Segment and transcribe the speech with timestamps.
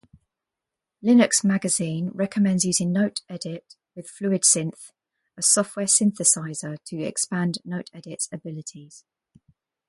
[1.03, 4.89] Linux Magazine recommends using NoteEdit with FluidSynth,
[5.37, 9.05] a software synthesizer, to expand NoteEdit's abilities.